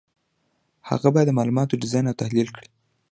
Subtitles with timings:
[0.89, 2.67] هغه باید معلومات ډیزاین او تحلیل کړي.